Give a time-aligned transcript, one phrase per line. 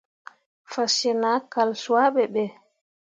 [0.71, 2.43] Fasyen ah kal suah ɓe be.